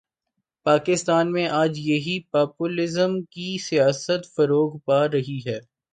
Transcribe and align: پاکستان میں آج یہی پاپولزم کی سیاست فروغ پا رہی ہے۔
پاکستان 0.65 1.31
میں 1.31 1.47
آج 1.47 1.79
یہی 1.79 2.19
پاپولزم 2.31 3.21
کی 3.31 3.57
سیاست 3.59 4.35
فروغ 4.35 4.77
پا 4.85 5.07
رہی 5.07 5.39
ہے۔ 5.47 5.59